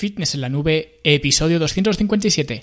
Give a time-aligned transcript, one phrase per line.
[0.00, 2.62] Fitness en la Nube, episodio 257.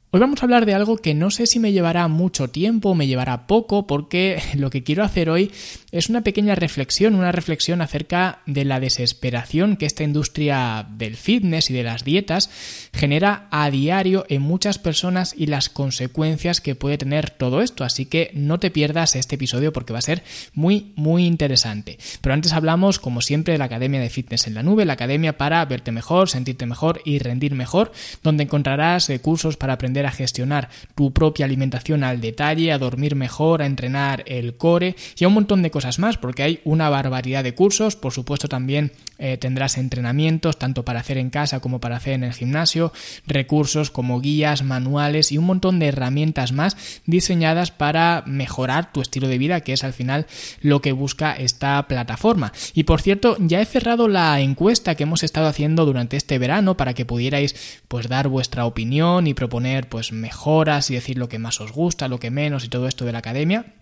[0.13, 2.95] Hoy vamos a hablar de algo que no sé si me llevará mucho tiempo o
[2.95, 5.53] me llevará poco, porque lo que quiero hacer hoy
[5.93, 11.69] es una pequeña reflexión, una reflexión acerca de la desesperación que esta industria del fitness
[11.69, 12.49] y de las dietas
[12.91, 17.85] genera a diario en muchas personas y las consecuencias que puede tener todo esto.
[17.85, 21.99] Así que no te pierdas este episodio porque va a ser muy, muy interesante.
[22.19, 25.37] Pero antes hablamos, como siempre, de la Academia de Fitness en la Nube, la academia
[25.37, 27.93] para verte mejor, sentirte mejor y rendir mejor,
[28.23, 33.15] donde encontrarás eh, cursos para aprender a gestionar tu propia alimentación al detalle, a dormir
[33.15, 36.89] mejor, a entrenar el core y a un montón de cosas más, porque hay una
[36.89, 37.95] barbaridad de cursos.
[37.95, 42.23] Por supuesto, también eh, tendrás entrenamientos, tanto para hacer en casa como para hacer en
[42.23, 42.91] el gimnasio,
[43.27, 49.27] recursos como guías, manuales y un montón de herramientas más diseñadas para mejorar tu estilo
[49.27, 50.25] de vida, que es al final
[50.61, 52.51] lo que busca esta plataforma.
[52.73, 56.75] Y por cierto, ya he cerrado la encuesta que hemos estado haciendo durante este verano
[56.77, 61.37] para que pudierais pues dar vuestra opinión y proponer pues mejoras y decir lo que
[61.37, 63.75] más os gusta, lo que menos y todo esto de la academia.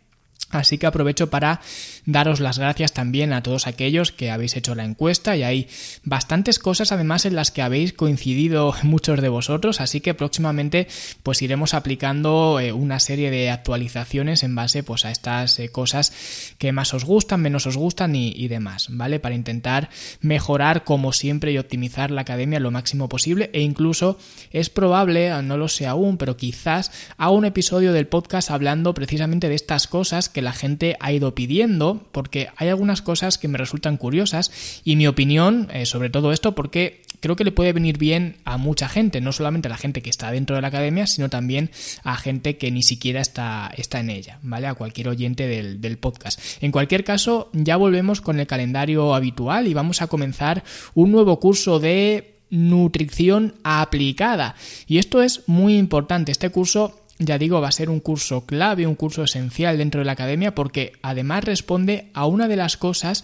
[0.50, 1.62] Así que aprovecho para
[2.06, 5.68] daros las gracias también a todos aquellos que habéis hecho la encuesta y hay
[6.04, 10.88] bastantes cosas además en las que habéis coincidido muchos de vosotros, así que próximamente
[11.22, 16.14] pues iremos aplicando eh, una serie de actualizaciones en base pues a estas eh, cosas
[16.58, 19.20] que más os gustan, menos os gustan y, y, demás, ¿vale?
[19.20, 19.90] Para intentar
[20.22, 24.18] mejorar como siempre y optimizar la academia lo máximo posible e incluso
[24.52, 29.48] es probable, no lo sé aún, pero quizás haga un episodio del podcast hablando precisamente
[29.48, 33.58] de estas cosas que la gente ha ido pidiendo, porque hay algunas cosas que me
[33.58, 37.98] resultan curiosas y mi opinión eh, sobre todo esto, porque creo que le puede venir
[37.98, 41.08] bien a mucha gente, no solamente a la gente que está dentro de la academia,
[41.08, 41.72] sino también
[42.04, 44.68] a gente que ni siquiera está, está en ella, ¿vale?
[44.68, 46.40] A cualquier oyente del, del podcast.
[46.62, 50.64] En cualquier caso, ya volvemos con el calendario habitual y vamos a comenzar
[50.94, 54.56] un nuevo curso de nutrición aplicada.
[54.88, 56.32] Y esto es muy importante.
[56.32, 60.06] Este curso ya digo, va a ser un curso clave, un curso esencial dentro de
[60.06, 63.24] la academia porque además responde a una de las cosas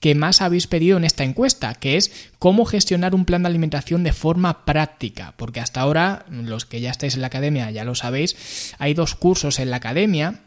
[0.00, 4.04] que más habéis pedido en esta encuesta, que es cómo gestionar un plan de alimentación
[4.04, 7.94] de forma práctica, porque hasta ahora, los que ya estáis en la academia ya lo
[7.94, 10.40] sabéis, hay dos cursos en la academia,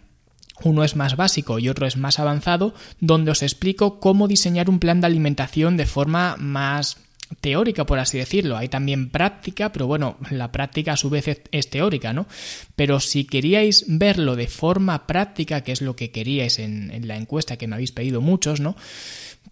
[0.63, 4.79] uno es más básico y otro es más avanzado, donde os explico cómo diseñar un
[4.79, 6.97] plan de alimentación de forma más
[7.41, 8.57] teórica, por así decirlo.
[8.57, 12.27] Hay también práctica, pero bueno, la práctica a su vez es teórica, ¿no?
[12.75, 17.17] Pero si queríais verlo de forma práctica, que es lo que queríais en, en la
[17.17, 18.75] encuesta que me habéis pedido muchos, ¿no?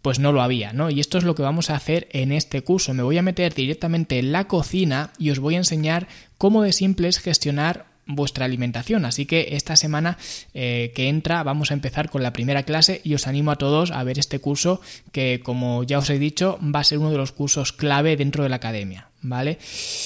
[0.02, 0.90] pues no lo había, ¿no?
[0.90, 2.94] Y esto es lo que vamos a hacer en este curso.
[2.94, 6.72] Me voy a meter directamente en la cocina y os voy a enseñar cómo de
[6.72, 9.06] simple es gestionar vuestra alimentación.
[9.06, 10.18] Así que esta semana
[10.53, 13.91] eh, que entra vamos a empezar con la primera clase y os animo a todos
[13.91, 14.81] a ver este curso
[15.12, 18.44] que como ya os he dicho va a ser uno de los cursos clave dentro
[18.44, 19.09] de la academia.
[19.19, 19.57] ¿Vale?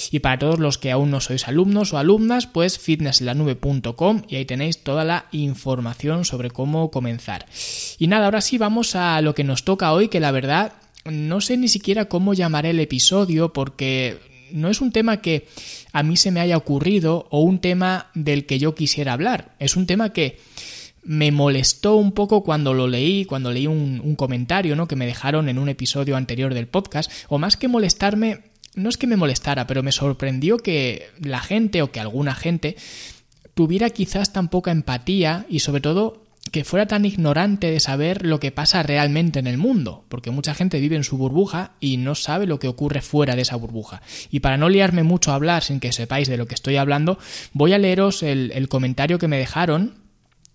[0.09, 4.45] Y para todos los que aún no sois alumnos o alumnas, pues fitnesslanube.com y ahí
[4.45, 7.45] tenéis toda la información sobre cómo comenzar.
[7.99, 10.73] Y nada, ahora sí vamos a lo que nos toca hoy, que la verdad
[11.03, 15.47] no sé ni siquiera cómo llamar el episodio porque no es un tema que
[15.91, 19.55] a mí se me haya ocurrido o un tema del que yo quisiera hablar.
[19.59, 20.39] Es un tema que
[21.03, 24.87] me molestó un poco cuando lo leí, cuando leí un, comentario ¿no?
[24.87, 28.43] que me dejaron en un episodio anterior del podcast, o más que molestarme,
[28.75, 32.75] no es que me molestara, pero me sorprendió que la gente o que alguna gente
[33.53, 38.39] tuviera quizás tan poca empatía y sobre todo que fuera tan ignorante de saber lo
[38.39, 42.13] que pasa realmente en el mundo, porque mucha gente vive en su burbuja y no
[42.13, 44.01] sabe lo que ocurre fuera de esa burbuja.
[44.29, 47.17] Y para no liarme mucho a hablar sin que sepáis de lo que estoy hablando,
[47.53, 49.95] voy a leeros el, comentario que me dejaron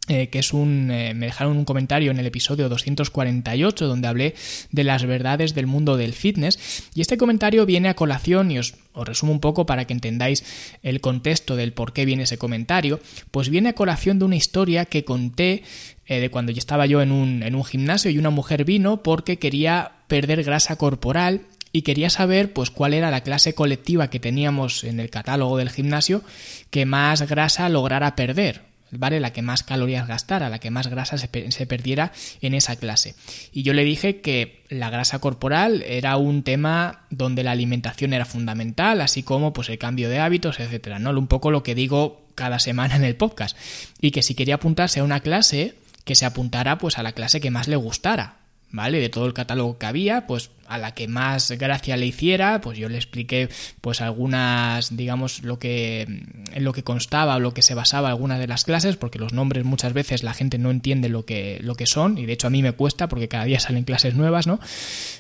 [0.09, 4.35] eh, que es un eh, me dejaron un comentario en el episodio 248 donde hablé
[4.71, 6.85] de las verdades del mundo del fitness.
[6.95, 10.45] Y este comentario viene a colación y os, resumo un poco para que entendáis
[10.83, 13.01] el contexto del por qué viene ese comentario
[13.31, 15.65] pues viene a colación de una historia que conté
[16.07, 19.03] eh, de cuando yo estaba yo en un, en un gimnasio y una mujer vino
[19.03, 21.43] porque quería perder grasa corporal
[21.73, 25.69] y quería saber pues cuál era la clase colectiva que teníamos en el catálogo del
[25.69, 26.23] gimnasio
[26.71, 29.21] que más grasa lograra perder ¿vale?
[29.21, 33.15] La que más calorías gastara, la que más grasa se, se, perdiera en esa clase.
[33.53, 38.25] Y yo le dije que la grasa corporal era un tema donde la alimentación era
[38.25, 41.11] fundamental, así como pues el cambio de hábitos, etcétera, ¿no?
[41.11, 43.57] Un poco lo que digo cada semana en el podcast.
[44.01, 45.75] Y que si quería apuntarse a una clase,
[46.05, 48.37] que se apuntara pues a la clase que más le gustara,
[48.71, 49.01] ¿vale?
[49.01, 52.79] De todo el catálogo que había, pues a la que más gracia le hiciera, pues
[52.79, 53.49] yo le expliqué
[53.81, 58.39] pues algunas, digamos, lo que en lo que constaba o lo que se basaba alguna
[58.39, 61.75] de las clases, porque los nombres muchas veces la gente no entiende lo que, lo
[61.75, 64.47] que son, y de hecho a mí me cuesta porque cada día salen clases nuevas,
[64.47, 64.59] ¿no?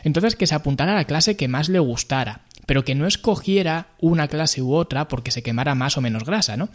[0.04, 3.88] Entonces que se apuntara a la clase que más le gustara, pero que no escogiera
[4.00, 6.68] una clase u otra porque se quemara más o menos grasa, ¿no?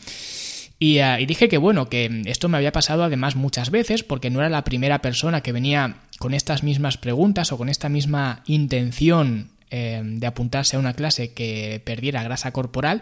[0.79, 4.31] Y, uh, y, dije que bueno, que esto me había pasado además muchas veces, porque
[4.31, 8.43] no era la primera persona que venía con estas mismas preguntas o con esta misma
[8.45, 13.01] intención eh, de apuntarse a una clase que perdiera grasa corporal,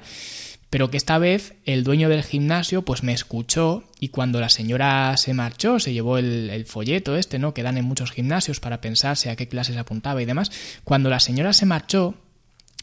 [0.69, 5.17] pero que esta vez el dueño del gimnasio pues me escuchó y cuando la señora
[5.17, 7.53] se marchó, se llevó el, el, folleto este, ¿no?
[7.53, 10.49] que dan en muchos gimnasios para pensarse a qué clases apuntaba y demás,
[10.85, 12.15] cuando la señora se marchó,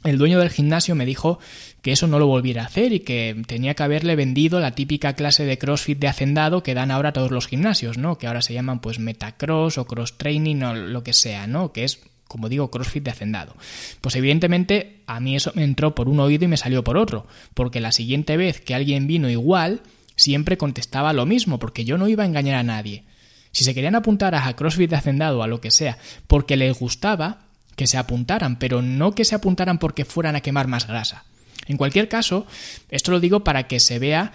[0.06, 1.38] el dueño del gimnasio me dijo
[1.82, 5.14] que eso no lo volviera a hacer y que tenía que haberle vendido la típica
[5.14, 8.18] clase de CrossFit de hacendado que dan ahora todos los gimnasios, ¿no?
[8.18, 11.72] Que ahora se llaman pues Metacross o Cross Training o lo que sea, ¿no?
[11.72, 13.54] Que es como digo, CrossFit de hacendado.
[14.00, 17.26] Pues evidentemente a mí eso me entró por un oído y me salió por otro,
[17.54, 19.82] porque la siguiente vez que alguien vino igual,
[20.16, 23.04] siempre contestaba lo mismo, porque yo no iba a engañar a nadie.
[23.52, 27.45] Si se querían apuntar a CrossFit de hacendado a lo que sea, porque les gustaba,
[27.76, 31.24] que se apuntaran, pero no que se apuntaran porque fueran a quemar más grasa.
[31.66, 32.46] En cualquier caso,
[32.90, 34.32] esto lo digo para que se vea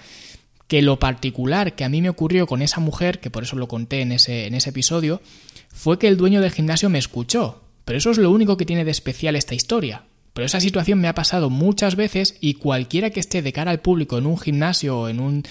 [0.68, 3.68] que lo particular que a mí me ocurrió con esa mujer, que por eso lo
[3.68, 5.22] conté en ese, en ese episodio,
[5.68, 7.62] fue que el dueño del gimnasio me escuchó.
[7.84, 10.04] Pero eso es lo único que tiene de especial esta historia.
[10.33, 13.81] Pero esa situación me ha pasado muchas veces y cualquiera que esté de cara al
[13.81, 15.44] público en un gimnasio o en un,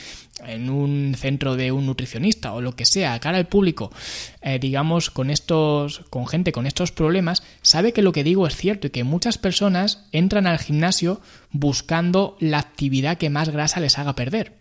[0.46, 3.92] en un centro de un nutricionista o lo que sea, cara al público,
[4.40, 8.56] eh, digamos, con estos, con gente con estos problemas, sabe que lo que digo es
[8.56, 13.98] cierto y que muchas personas entran al gimnasio buscando la actividad que más grasa les
[13.98, 14.59] haga perder.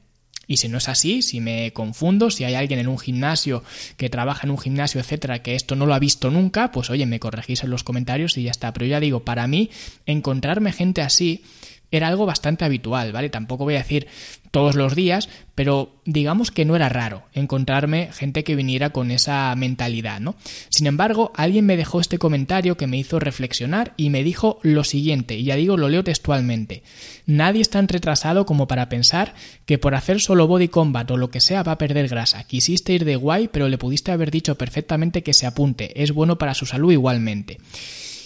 [0.50, 3.64] Y si no es así, si me confundo, si hay alguien en un gimnasio
[3.98, 7.06] que trabaja en un gimnasio, etcétera, que esto no lo ha visto nunca, pues oye,
[7.06, 8.74] me corregís en los comentarios y ya está.
[8.74, 9.70] Pero ya digo, para mí,
[10.08, 11.44] encontrarme gente así
[11.92, 13.30] era algo bastante habitual, ¿vale?
[13.30, 14.08] Tampoco voy a decir
[14.52, 19.54] todos los días, pero digamos que no era raro encontrarme gente que viniera con esa
[19.56, 20.36] mentalidad, ¿no?
[20.70, 24.84] Sin embargo, alguien me dejó este comentario que me hizo reflexionar y me dijo lo
[24.84, 26.84] siguiente, y ya digo, lo leo textualmente.
[27.26, 29.36] Nadie es tan retrasado como para pensar
[29.66, 32.44] que por hacer solo body combat o lo que sea va a perder grasa.
[32.44, 36.38] Quisiste ir de guay, pero le pudiste haber dicho perfectamente que se apunte, es bueno
[36.38, 37.58] para su salud igualmente.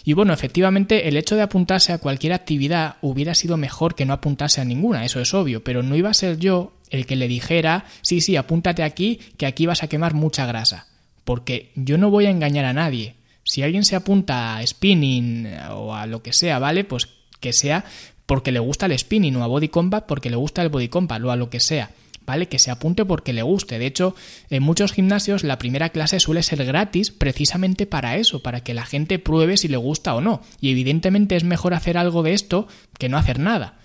[0.03, 4.13] Y bueno, efectivamente el hecho de apuntarse a cualquier actividad hubiera sido mejor que no
[4.13, 7.27] apuntarse a ninguna, eso es obvio, pero no iba a ser yo el que le
[7.27, 10.87] dijera, sí, sí, apúntate aquí, que aquí vas a quemar mucha grasa.
[11.23, 13.15] Porque yo no voy a engañar a nadie.
[13.43, 16.83] Si alguien se apunta a spinning o a lo que sea, ¿vale?
[16.83, 17.07] Pues
[17.39, 17.85] que sea
[18.25, 21.21] porque le gusta el spinning o a body combat porque le gusta el body combat
[21.23, 21.91] o a lo que sea.
[22.25, 22.47] ¿Vale?
[22.47, 23.79] Que se apunte porque le guste.
[23.79, 24.15] De hecho,
[24.49, 28.85] en muchos gimnasios la primera clase suele ser gratis precisamente para eso, para que la
[28.85, 30.41] gente pruebe si le gusta o no.
[30.59, 32.67] Y evidentemente es mejor hacer algo de esto
[32.97, 33.79] que no hacer nada.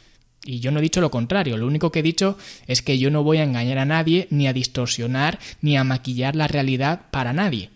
[0.44, 3.10] Y yo no he dicho lo contrario, lo único que he dicho es que yo
[3.10, 7.32] no voy a engañar a nadie, ni a distorsionar, ni a maquillar la realidad para
[7.32, 7.70] nadie.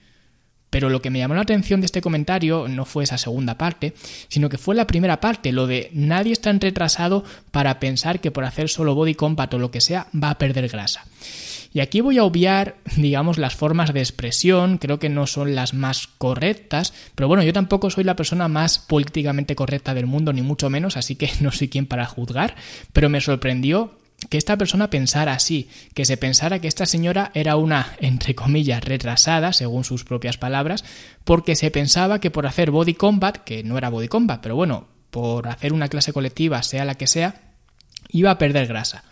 [0.72, 3.92] Pero lo que me llamó la atención de este comentario no fue esa segunda parte,
[4.28, 8.30] sino que fue la primera parte, lo de nadie es tan retrasado para pensar que
[8.30, 11.04] por hacer solo body combat o lo que sea va a perder grasa.
[11.74, 15.74] Y aquí voy a obviar, digamos, las formas de expresión, creo que no son las
[15.74, 20.40] más correctas, pero bueno, yo tampoco soy la persona más políticamente correcta del mundo, ni
[20.40, 22.54] mucho menos, así que no soy quien para juzgar,
[22.94, 23.92] pero me sorprendió
[24.28, 28.84] que esta persona pensara así, que se pensara que esta señora era una, entre comillas,
[28.84, 30.84] retrasada, según sus propias palabras,
[31.24, 34.88] porque se pensaba que por hacer body combat, que no era body combat, pero bueno,
[35.10, 37.52] por hacer una clase colectiva, sea la que sea,
[38.08, 39.04] iba a perder grasa.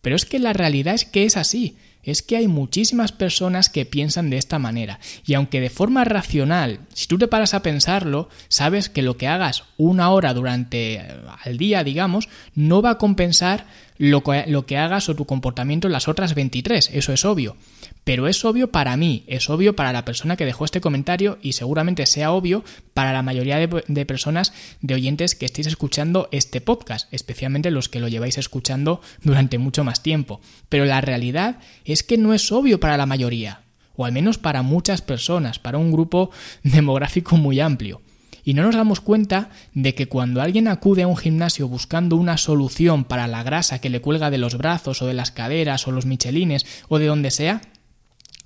[0.00, 3.86] Pero es que la realidad es que es así, es que hay muchísimas personas que
[3.86, 8.28] piensan de esta manera, y aunque de forma racional, si tú te paras a pensarlo,
[8.48, 11.00] sabes que lo que hagas una hora durante
[11.44, 13.66] al día, digamos, no va a compensar
[13.98, 17.56] lo que, hagas o tu comportamiento en las otras 23, eso es obvio.
[18.04, 21.52] Pero es obvio para mí, es obvio para la persona que dejó este comentario y
[21.52, 27.12] seguramente sea obvio para la mayoría de, personas, de oyentes que estéis escuchando este podcast,
[27.12, 30.40] especialmente los que lo lleváis escuchando durante mucho más tiempo.
[30.68, 33.62] Pero la realidad es que no es obvio para la mayoría,
[33.94, 36.30] o al menos para muchas personas, para un grupo
[36.64, 38.00] demográfico muy amplio.
[38.44, 42.36] Y no nos damos cuenta de que cuando alguien acude a un gimnasio buscando una
[42.38, 45.92] solución para la grasa que le cuelga de los brazos o de las caderas o
[45.92, 47.62] los michelines o de donde sea,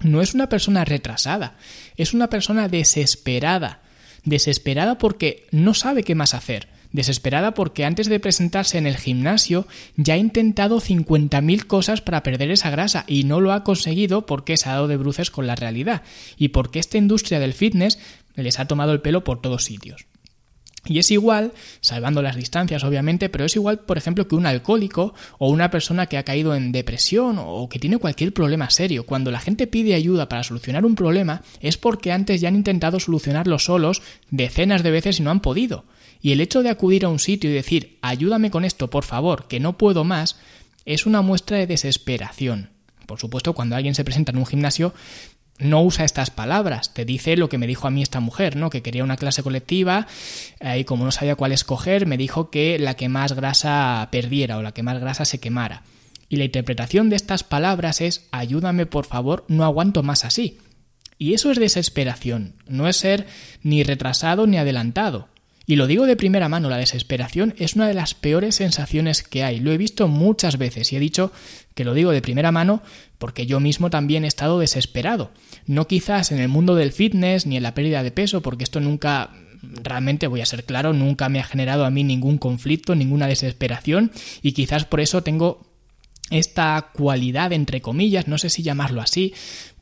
[0.00, 1.56] no es una persona retrasada,
[1.96, 3.80] es una persona desesperada.
[4.24, 6.68] Desesperada porque no sabe qué más hacer.
[6.92, 12.50] Desesperada porque antes de presentarse en el gimnasio ya ha intentado 50.000 cosas para perder
[12.50, 15.56] esa grasa y no lo ha conseguido porque se ha dado de bruces con la
[15.56, 16.02] realidad
[16.36, 17.98] y porque esta industria del fitness
[18.42, 20.06] les ha tomado el pelo por todos sitios.
[20.88, 25.14] Y es igual, salvando las distancias obviamente, pero es igual, por ejemplo, que un alcohólico
[25.38, 29.04] o una persona que ha caído en depresión o que tiene cualquier problema serio.
[29.04, 33.00] Cuando la gente pide ayuda para solucionar un problema es porque antes ya han intentado
[33.00, 35.84] solucionarlo solos decenas de veces y no han podido.
[36.22, 39.48] Y el hecho de acudir a un sitio y decir ayúdame con esto, por favor,
[39.48, 40.38] que no puedo más,
[40.84, 42.70] es una muestra de desesperación.
[43.06, 44.92] Por supuesto, cuando alguien se presenta en un gimnasio,
[45.58, 48.70] no usa estas palabras, te dice lo que me dijo a mí esta mujer, ¿no?
[48.70, 50.06] Que quería una clase colectiva
[50.60, 54.58] eh, y como no sabía cuál escoger, me dijo que la que más grasa perdiera
[54.58, 55.82] o la que más grasa se quemara.
[56.28, 60.58] Y la interpretación de estas palabras es ayúdame por favor, no aguanto más así.
[61.18, 63.26] Y eso es desesperación, no es ser
[63.62, 65.28] ni retrasado ni adelantado.
[65.66, 69.42] Y lo digo de primera mano, la desesperación es una de las peores sensaciones que
[69.42, 69.58] hay.
[69.58, 71.32] Lo he visto muchas veces y he dicho
[71.74, 72.82] que lo digo de primera mano
[73.18, 75.32] porque yo mismo también he estado desesperado.
[75.66, 78.80] No quizás en el mundo del fitness ni en la pérdida de peso, porque esto
[78.80, 79.32] nunca
[79.82, 84.12] realmente voy a ser claro, nunca me ha generado a mí ningún conflicto, ninguna desesperación
[84.42, 85.66] y quizás por eso tengo
[86.30, 89.32] esta cualidad, entre comillas, no sé si llamarlo así,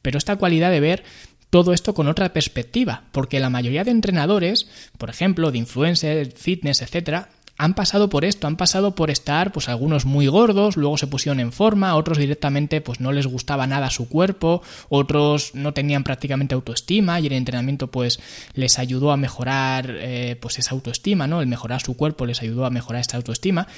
[0.03, 1.05] pero esta cualidad de ver
[1.55, 4.67] todo esto con otra perspectiva, porque la mayoría de entrenadores,
[4.99, 9.69] por ejemplo, de influencers, fitness, etcétera, han pasado por esto, han pasado por estar, pues
[9.69, 13.91] algunos muy gordos, luego se pusieron en forma, otros directamente pues no les gustaba nada
[13.91, 18.19] su cuerpo, otros no tenían prácticamente autoestima y el entrenamiento pues
[18.55, 21.41] les ayudó a mejorar eh, pues esa autoestima, ¿no?
[21.41, 23.69] El mejorar su cuerpo les ayudó a mejorar esta autoestima.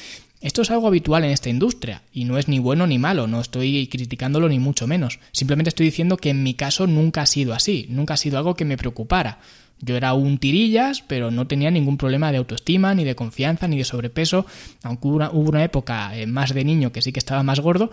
[0.41, 3.41] Esto es algo habitual en esta industria y no es ni bueno ni malo, no
[3.41, 5.19] estoy criticándolo ni mucho menos.
[5.33, 8.55] Simplemente estoy diciendo que en mi caso nunca ha sido así, nunca ha sido algo
[8.55, 9.39] que me preocupara.
[9.81, 13.77] Yo era un tirillas, pero no tenía ningún problema de autoestima, ni de confianza, ni
[13.77, 14.47] de sobrepeso,
[14.83, 17.91] aunque hubo una, época eh, más de niño que sí que estaba más gordo,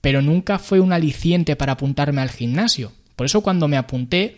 [0.00, 2.92] pero nunca fue un aliciente para apuntarme al gimnasio.
[3.16, 4.36] Por eso cuando me apunté,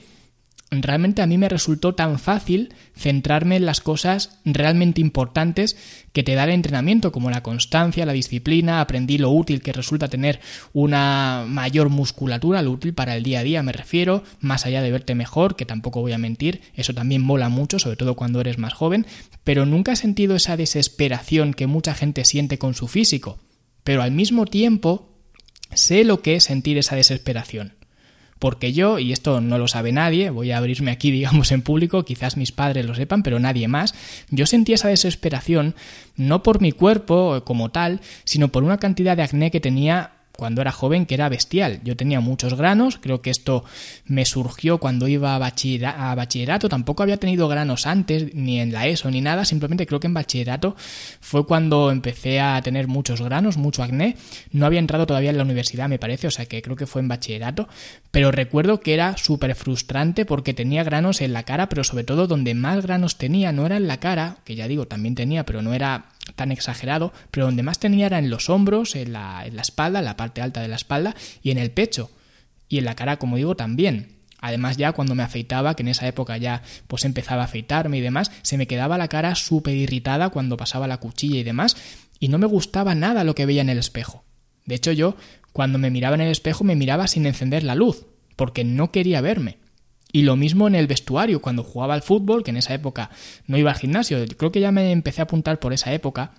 [0.82, 5.76] realmente a mí me resultó tan fácil centrarme en las cosas realmente importantes
[6.12, 10.08] que te da el entrenamiento, como la constancia, la disciplina, aprendí lo útil que resulta
[10.08, 10.40] tener
[10.72, 14.92] una mayor musculatura, lo útil para el día a día me refiero, más allá de
[14.92, 18.58] verte mejor, que tampoco voy a mentir, eso también mola mucho, sobre todo cuando eres
[18.58, 19.06] más joven,
[19.42, 23.38] pero nunca he sentido esa desesperación que mucha gente siente con su físico,
[23.82, 25.10] pero al mismo tiempo
[25.74, 27.74] sé lo que es sentir esa desesperación
[28.44, 32.04] porque yo, y esto no lo sabe nadie, voy a abrirme aquí, digamos, en público,
[32.04, 33.94] quizás mis padres lo sepan, pero nadie más,
[34.28, 35.74] yo sentí esa desesperación
[36.16, 40.60] no por mi cuerpo como tal, sino por una cantidad de acné que tenía cuando
[40.60, 41.80] era joven que era bestial.
[41.84, 43.64] Yo tenía muchos granos, creo que esto
[44.06, 45.38] me surgió cuando iba a,
[46.14, 50.06] bachillerato, tampoco había tenido granos antes, ni en la ESO, ni nada, simplemente creo que
[50.06, 50.76] en bachillerato
[51.20, 54.16] fue cuando empecé a tener muchos granos, mucho acné.
[54.50, 57.00] No había entrado todavía en la universidad, me parece, o sea que creo que fue
[57.00, 57.68] en bachillerato,
[58.10, 62.26] pero recuerdo que era súper frustrante porque tenía granos en la cara, pero sobre todo
[62.26, 65.62] donde más granos tenía no era en la cara, que ya digo, también tenía, pero
[65.62, 66.06] no era
[66.36, 70.16] tan exagerado, pero donde más tenía era en los hombros, en la, espalda, en la
[70.16, 72.10] parte alta de la espalda y en el pecho.
[72.68, 74.14] Y en la cara, como digo, también.
[74.40, 78.02] Además ya cuando me afeitaba, que en esa época ya pues empezaba a afeitarme y
[78.02, 81.76] demás, se me quedaba la cara súper irritada cuando pasaba la cuchilla y demás,
[82.20, 84.24] y no me gustaba nada lo que veía en el espejo.
[84.66, 85.16] De hecho yo,
[85.52, 89.20] cuando me miraba en el espejo, me miraba sin encender la luz, porque no quería
[89.20, 89.58] verme.
[90.14, 93.10] Y lo mismo en el vestuario, cuando jugaba al fútbol, que en esa época
[93.48, 96.34] no iba al gimnasio, creo que ya me empecé a apuntar por esa época,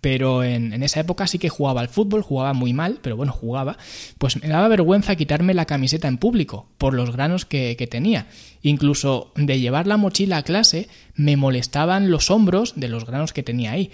[0.00, 3.78] pero en, esa época sí que jugaba al fútbol, jugaba muy mal, pero bueno, jugaba,
[4.18, 8.28] pues me daba vergüenza quitarme la camiseta en público por los granos que, que, tenía.
[8.62, 10.86] Incluso de llevar la mochila a clase
[11.16, 13.90] me molestaban los hombros de los granos que tenía ahí.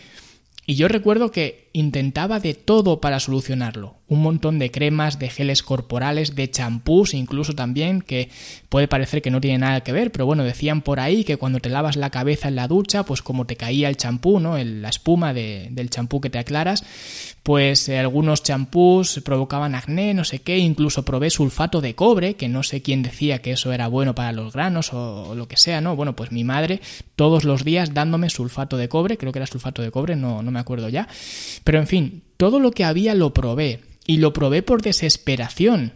[0.66, 3.96] Y yo recuerdo que intentaba de todo para solucionarlo.
[4.08, 8.28] Un montón de cremas, de geles corporales, de champús incluso también, que
[8.68, 11.60] puede parecer que no tiene nada que ver, pero bueno, decían por ahí que cuando
[11.60, 14.58] te lavas la cabeza en la ducha, pues como te caía el champú, ¿no?
[14.58, 16.84] la espuma del champú que te aclaras,
[17.44, 22.48] pues eh, algunos champús provocaban acné, no sé qué, incluso probé sulfato de cobre, que
[22.48, 25.56] no sé quién decía que eso era bueno para los granos o, o lo que
[25.56, 25.94] sea, ¿no?
[25.94, 26.80] Bueno, pues mi madre
[27.14, 30.50] todos los días dándome sulfato de cobre, creo que era sulfato de cobre, no, no
[30.50, 31.06] me acuerdo ya.
[31.64, 33.80] Pero en fin, todo lo que había lo probé.
[34.06, 35.92] Y lo probé por desesperación.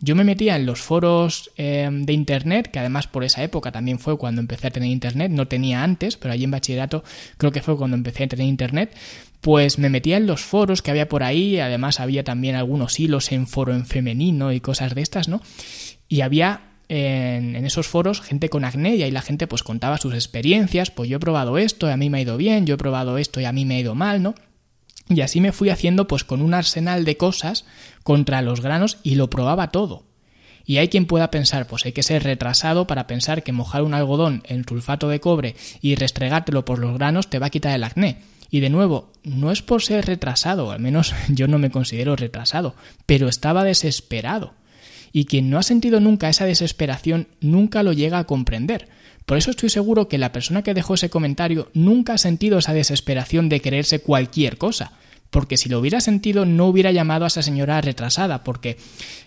[0.00, 3.98] Yo me metía en los foros eh, de internet, que además por esa época también
[3.98, 7.02] fue cuando empecé a tener internet, no tenía antes, pero allí en bachillerato
[7.38, 8.94] creo que fue cuando empecé a tener internet,
[9.40, 13.32] pues me metía en los foros que había por ahí, además había también algunos hilos
[13.32, 15.40] en foro en femenino y cosas de estas, ¿no?
[16.08, 19.96] Y había en, en, esos foros gente con acné y ahí la gente pues contaba
[19.96, 22.74] sus experiencias, pues yo he probado esto y a mí me ha ido bien, yo
[22.74, 24.34] he probado esto y a mí me ha ido mal, ¿no?
[25.08, 27.64] Y así me fui haciendo pues con un arsenal de cosas
[28.02, 30.04] contra los granos y lo probaba todo.
[30.64, 33.94] Y hay quien pueda pensar, pues hay que ser retrasado para pensar que mojar un
[33.94, 37.84] algodón en sulfato de cobre y restregártelo por los granos te va a quitar el
[37.84, 38.18] acné.
[38.50, 42.74] Y de nuevo, no es por ser retrasado, al menos yo no me considero retrasado,
[43.06, 44.54] pero estaba desesperado.
[45.12, 48.88] Y quien no ha sentido nunca esa desesperación nunca lo llega a comprender.
[49.26, 52.72] Por eso estoy seguro que la persona que dejó ese comentario nunca ha sentido esa
[52.72, 54.92] desesperación de creerse cualquier cosa.
[55.30, 58.78] Porque si lo hubiera sentido no hubiera llamado a esa señora retrasada, porque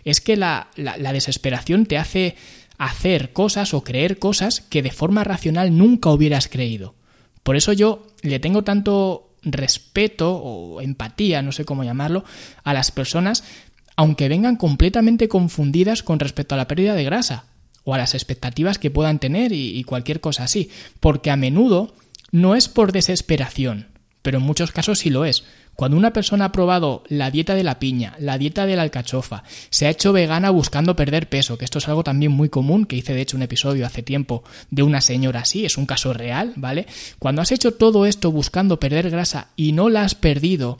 [0.06, 2.38] es que la, la, desesperación te hace
[2.78, 6.96] hacer cosas o creer cosas que de forma racional nunca hubieras creído.
[7.44, 12.24] Por eso yo le tengo tanto respeto o empatía, no sé cómo llamarlo,
[12.64, 13.44] a las personas,
[13.98, 17.50] aunque vengan completamente confundidas con respecto a la pérdida de grasa
[17.90, 20.70] o a las expectativas que puedan tener y, cualquier cosa así,
[21.00, 21.96] porque a menudo
[22.32, 23.88] no es por desesperación,
[24.22, 25.44] pero en muchos casos sí lo es.
[25.74, 29.44] Cuando una persona ha probado la dieta de la piña, la dieta de la alcachofa,
[29.72, 32.98] se ha hecho vegana buscando perder peso, que esto es algo también muy común, que
[32.98, 36.54] hice de hecho un episodio hace tiempo de una señora así, es un caso real,
[36.58, 36.86] ¿vale?
[37.18, 40.80] Cuando has hecho todo esto buscando perder grasa y no la has perdido,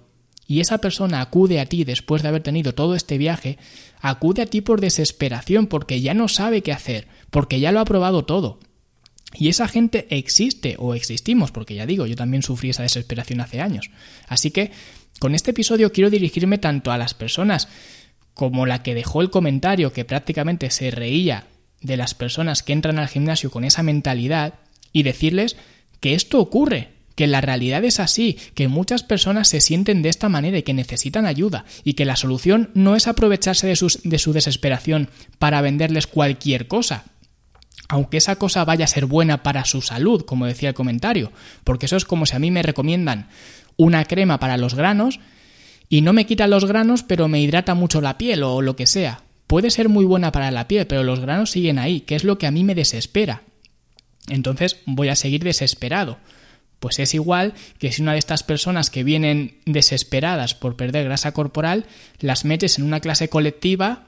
[0.50, 3.60] y esa persona acude a ti después de haber tenido todo este viaje,
[4.02, 7.86] acude a ti por desesperación, porque ya no sabe qué hacer, porque ya lo ha
[7.86, 8.60] probado todo.
[9.36, 13.62] Y esa gente existe o existimos, porque ya digo, yo también sufrí esa desesperación hace
[13.62, 13.92] años.
[14.28, 14.72] Así que
[15.20, 17.68] con este episodio quiero dirigirme tanto a las personas
[18.34, 21.46] como la que dejó el comentario que prácticamente se reía
[21.82, 24.56] de las personas que entran al gimnasio con esa mentalidad
[24.94, 25.58] y decirles
[26.00, 30.30] que esto ocurre, que la realidad es así, que muchas personas se sienten de esta
[30.30, 34.32] manera y que necesitan ayuda, y que la solución no es aprovecharse de, de su
[34.32, 37.04] desesperación para venderles cualquier cosa,
[37.90, 41.34] aunque esa cosa vaya a ser buena para su salud, como decía el comentario,
[41.66, 43.28] porque eso es como si a mí me recomiendan
[43.76, 45.20] una crema para los granos
[45.90, 48.88] y no me quita los granos, pero me hidrata mucho la piel o lo que
[48.88, 49.24] sea.
[49.46, 52.38] Puede ser muy buena para la piel, pero los granos siguen ahí, que es lo
[52.38, 53.42] que a mí me desespera.
[54.30, 56.18] Entonces voy a seguir desesperado.
[56.80, 61.34] Pues es igual que si una de estas personas que vienen desesperadas por perder grasa
[61.34, 61.86] corporal
[62.20, 64.08] las metes en una clase colectiva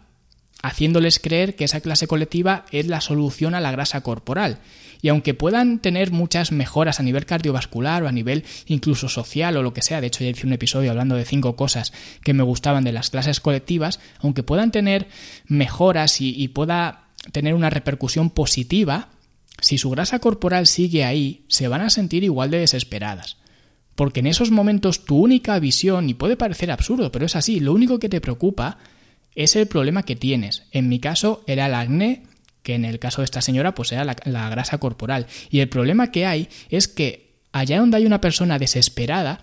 [0.62, 4.60] haciéndoles creer que esa clase colectiva es la solución a la grasa corporal.
[5.02, 9.64] Y aunque puedan tener muchas mejoras a nivel cardiovascular o a nivel incluso social o
[9.64, 11.92] lo que sea, de hecho ya hice un episodio hablando de cinco cosas
[12.24, 15.08] que me gustaban de las clases colectivas, aunque puedan tener
[15.48, 19.10] mejoras y, pueda tener una repercusión positiva,
[19.60, 23.38] si su grasa corporal sigue ahí, se van a sentir igual de desesperadas.
[23.96, 27.74] Porque en esos momentos tu única visión, y puede parecer absurdo, pero es así, lo
[27.74, 28.78] único que te preocupa
[29.36, 30.64] es el problema que tienes.
[30.72, 32.24] En mi caso era el acné,
[32.64, 35.28] que en el caso de esta señora pues era la, grasa corporal.
[35.50, 39.42] Y el problema que hay es que allá donde hay una persona desesperada,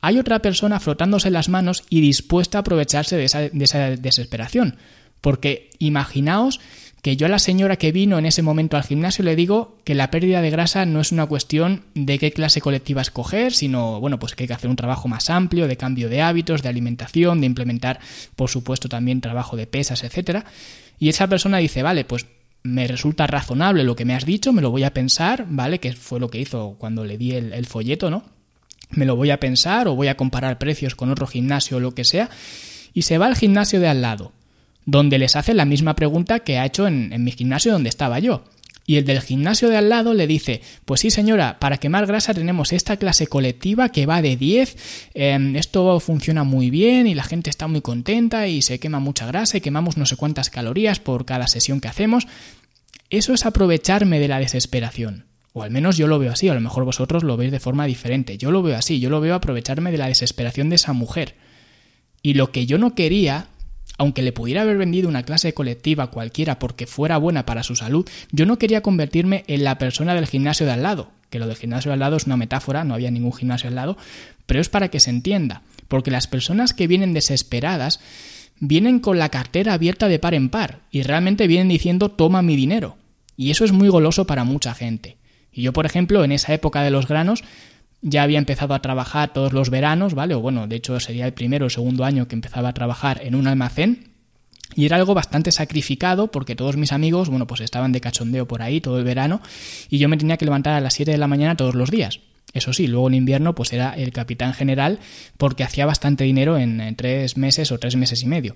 [0.00, 4.76] hay otra persona frotándose las manos y dispuesta a aprovecharse de esa, de esa desesperación.
[5.20, 6.60] Porque imaginaos
[7.06, 9.94] que yo a la señora que vino en ese momento al gimnasio le digo que
[9.94, 14.18] la pérdida de grasa no es una cuestión de qué clase colectiva escoger, sino, bueno,
[14.18, 17.38] pues que hay que hacer un trabajo más amplio de cambio de hábitos, de alimentación,
[17.38, 18.00] de implementar,
[18.34, 20.46] por supuesto, también trabajo de pesas, etcétera.
[20.98, 22.26] Y esa persona dice, vale, pues
[22.64, 25.78] me resulta razonable lo que me has dicho, me lo voy a pensar, ¿vale?
[25.78, 28.24] Que fue lo que hizo cuando le di el, folleto, ¿no?
[28.90, 31.94] Me lo voy a pensar o voy a comparar precios con otro gimnasio o lo
[31.94, 32.30] que sea.
[32.92, 34.32] Y se va al gimnasio de al lado
[34.86, 38.44] donde les hace la misma pregunta que ha hecho en, mi gimnasio donde estaba yo.
[38.88, 42.32] Y el del gimnasio de al lado le dice, pues sí señora, para quemar grasa
[42.32, 47.24] tenemos esta clase colectiva que va de 10, em, esto funciona muy bien y la
[47.24, 51.00] gente está muy contenta y se quema mucha grasa y quemamos no sé cuántas calorías
[51.00, 52.28] por cada sesión que hacemos.
[53.10, 55.26] Eso es aprovecharme de la desesperación.
[55.52, 57.86] O al menos yo lo veo así, a lo mejor vosotros lo veis de forma
[57.86, 58.38] diferente.
[58.38, 61.34] Yo lo veo así, yo lo veo aprovecharme de la desesperación de esa mujer.
[62.22, 63.48] Y lo que yo no quería
[63.98, 68.08] aunque le pudiera haber vendido una clase colectiva cualquiera porque fuera buena para su salud,
[68.30, 71.56] yo no quería convertirme en la persona del gimnasio de al lado, que lo del
[71.56, 73.96] gimnasio de al lado es una metáfora, no había ningún gimnasio al lado,
[74.46, 78.00] pero es para que se entienda, porque las personas que vienen desesperadas
[78.58, 82.56] vienen con la cartera abierta de par en par y realmente vienen diciendo toma mi
[82.56, 82.96] dinero.
[83.36, 85.18] Y eso es muy goloso para mucha gente.
[85.52, 87.44] Y yo, por ejemplo, en esa época de los granos,
[88.08, 90.34] ya había empezado a trabajar todos los veranos, ¿vale?
[90.34, 93.34] O bueno, de hecho sería el primero o segundo año que empezaba a trabajar en
[93.34, 94.12] un almacén
[94.76, 98.62] Y era algo bastante sacrificado porque todos mis amigos, bueno, pues estaban de cachondeo por
[98.62, 99.40] ahí todo el verano
[99.90, 102.20] y yo me tenía que levantar a las 7 de la mañana todos los días.
[102.52, 105.00] Eso sí, luego en invierno pues era el capitán general
[105.36, 108.54] porque hacía bastante dinero en, en tres meses o tres meses y medio.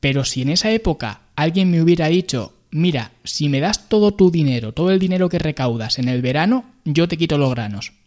[0.00, 4.32] Pero si en esa época alguien me hubiera dicho, mira, si me das todo tu
[4.32, 7.99] dinero, todo el dinero que recaudas en el verano, yo te quito los granos.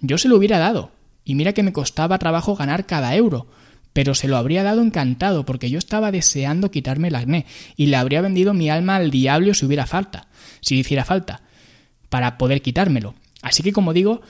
[0.00, 0.92] Yo se lo hubiera dado.
[1.24, 3.48] Y mira que me costaba trabajo ganar cada euro
[3.98, 7.96] pero se lo habría dado encantado porque yo estaba deseando quitarme el acné y le
[7.96, 10.28] habría vendido mi alma al diablo si hubiera falta,
[10.60, 11.42] si hiciera falta,
[12.08, 13.16] para poder quitármelo.
[13.42, 14.22] Así que como digo,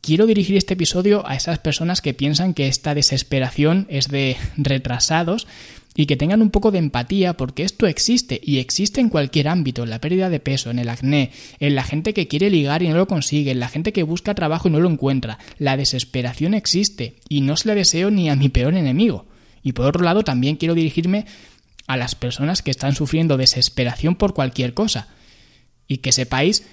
[0.00, 5.46] quiero dirigir este episodio a esas personas que piensan que esta desesperación es de retrasados
[5.96, 9.82] y que tengan un poco de empatía porque esto existe y existe en cualquier ámbito,
[9.82, 12.88] en la pérdida de peso, en el acné, en la gente que quiere ligar y
[12.88, 15.38] no lo consigue, en la gente que busca trabajo y no lo encuentra.
[15.58, 19.26] La desesperación existe y no se la deseo ni a mi peor enemigo.
[19.62, 21.24] Y por otro lado también quiero dirigirme
[21.86, 25.08] a las personas que están sufriendo desesperación por cualquier cosa.
[25.88, 26.66] Y que sepáis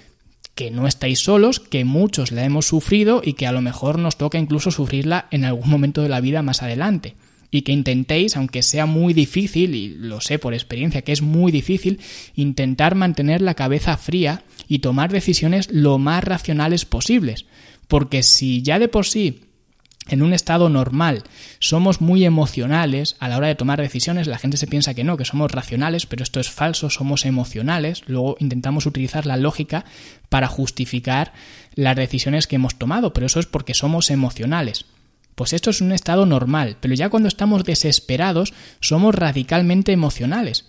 [0.54, 4.18] que no estáis solos, que muchos la hemos sufrido y que a lo mejor nos
[4.18, 7.16] toca incluso sufrirla en algún momento de la vida más adelante
[7.54, 11.52] y que intentéis, aunque sea muy difícil, y lo sé por experiencia que es muy
[11.52, 12.00] difícil,
[12.34, 17.46] intentar mantener la cabeza fría y tomar decisiones lo más racionales posibles.
[17.86, 19.42] Porque si ya de por sí
[20.08, 21.22] en un estado normal
[21.60, 25.16] somos muy emocionales a la hora de tomar decisiones, la gente se piensa que no,
[25.16, 29.84] que somos racionales, pero esto es falso, somos emocionales, luego intentamos utilizar la lógica
[30.28, 31.32] para justificar
[31.76, 34.86] las decisiones que hemos tomado, pero eso es porque somos emocionales.
[35.34, 40.66] Pues esto es un estado normal, pero ya cuando estamos desesperados somos radicalmente emocionales.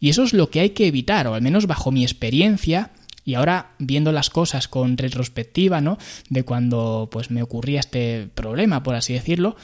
[0.00, 2.90] Y eso es lo que hay que evitar, o al menos bajo mi experiencia,
[3.24, 5.98] y ahora viendo las cosas con retrospectiva, ¿no?
[6.30, 9.56] De cuando pues me ocurría este problema, por así decirlo,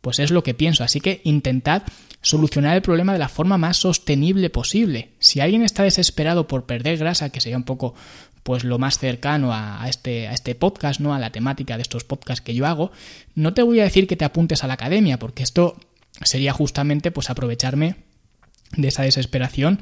[0.00, 0.82] pues es lo que pienso.
[0.82, 1.84] Así que intentad
[2.20, 5.12] solucionar el problema de la forma más sostenible posible.
[5.20, 7.94] Si alguien está desesperado por perder grasa, que sería un poco
[8.42, 11.14] pues lo más cercano a, este, a este podcast, ¿no?
[11.14, 12.90] A la temática de estos podcasts que yo hago,
[13.34, 15.76] no te voy a decir que te apuntes a la academia, porque esto
[16.22, 17.96] sería justamente pues aprovecharme
[18.76, 19.80] de esa desesperación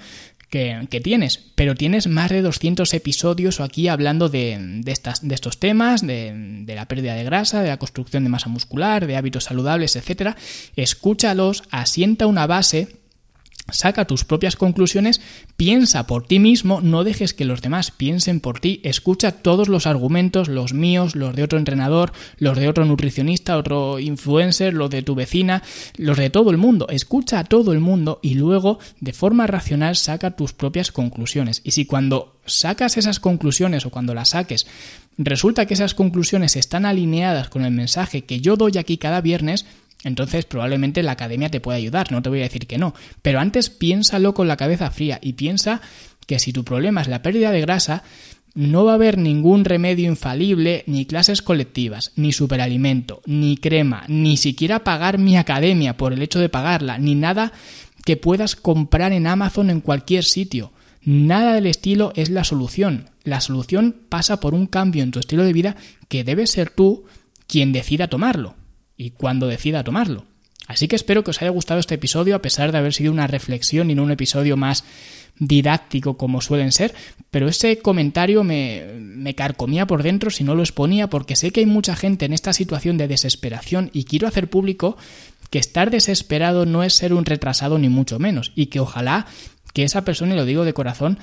[0.50, 5.60] que, tienes, pero tienes más de 200 episodios aquí hablando de, de, estas, de estos
[5.60, 6.32] temas, de,
[6.64, 10.36] de, la pérdida de grasa, de la construcción de masa muscular, de hábitos saludables, etcétera.
[10.74, 12.99] Escúchalos, asienta una base
[13.72, 15.20] Saca tus propias conclusiones,
[15.56, 19.86] piensa por ti mismo, no dejes que los demás piensen por ti, escucha todos los
[19.86, 25.02] argumentos, los míos, los de otro entrenador, los de otro nutricionista, otro influencer, los de
[25.02, 25.62] tu vecina,
[25.96, 29.96] los de todo el mundo, escucha a todo el mundo y luego de forma racional
[29.96, 31.60] saca tus propias conclusiones.
[31.64, 34.66] Y si cuando sacas esas conclusiones o cuando las saques
[35.18, 39.66] resulta que esas conclusiones están alineadas con el mensaje que yo doy aquí cada viernes,
[40.02, 43.40] entonces probablemente la academia te puede ayudar, no te voy a decir que no, pero
[43.40, 45.80] antes piénsalo con la cabeza fría y piensa
[46.26, 48.02] que si tu problema es la pérdida de grasa,
[48.54, 54.36] no va a haber ningún remedio infalible, ni clases colectivas, ni superalimento, ni crema, ni
[54.36, 57.52] siquiera pagar mi academia por el hecho de pagarla, ni nada
[58.04, 60.72] que puedas comprar en Amazon en cualquier sitio.
[61.02, 63.10] Nada del estilo es la solución.
[63.22, 65.76] La solución pasa por un cambio en tu estilo de vida
[66.08, 67.04] que debes ser tú
[67.46, 68.56] quien decida tomarlo
[69.00, 70.26] y cuando decida tomarlo.
[70.66, 73.26] Así que espero que os haya gustado este episodio, a pesar de haber sido una
[73.26, 74.84] reflexión y no un episodio más
[75.38, 76.94] didáctico como suelen ser,
[77.30, 81.60] pero ese comentario me, me, carcomía por dentro si no lo exponía, porque sé que
[81.60, 84.98] hay mucha gente en esta situación de desesperación y quiero hacer público
[85.48, 89.26] que estar desesperado no es ser un retrasado ni mucho menos, y que ojalá
[89.72, 91.18] que esa persona, y lo digo de corazón,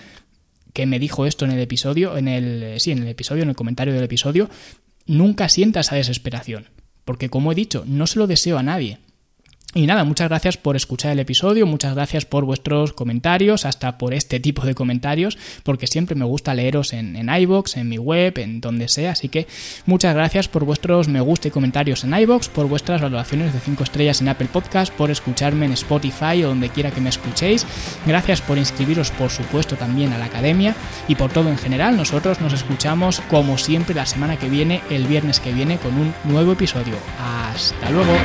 [0.74, 3.56] que me dijo esto en el episodio, en el, sí, en el episodio, en el
[3.56, 4.50] comentario del episodio,
[5.06, 6.70] nunca sienta esa desesperación
[7.08, 9.00] porque como he dicho, no se lo deseo a nadie.
[9.78, 14.16] Y nada, muchas gracias por escuchar el episodio, muchas gracias por vuestros comentarios, hasta por
[14.16, 18.40] este tipo de comentarios, porque siempre me gusta leeros en, en iBox, en mi web,
[18.40, 19.12] en donde sea.
[19.12, 19.46] Así que
[19.86, 23.84] muchas gracias por vuestros me gusta y comentarios en iBox, por vuestras valoraciones de 5
[23.84, 27.64] estrellas en Apple Podcast, por escucharme en Spotify o donde quiera que me escuchéis.
[28.08, 30.76] Gracias por inscribiros, por supuesto, también a la academia
[31.08, 31.96] y por todo en general.
[31.98, 36.16] Nosotros nos escuchamos como siempre la semana que viene, el viernes que viene, con un
[36.24, 36.96] nuevo episodio.
[37.20, 38.18] Hasta luego.